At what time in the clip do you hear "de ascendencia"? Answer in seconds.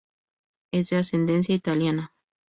0.89-1.53